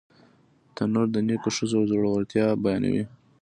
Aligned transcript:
تنور 0.75 1.07
د 1.13 1.17
نیکو 1.27 1.49
ښځو 1.57 1.79
زړورتیا 1.89 2.47
بیانوي 2.63 3.03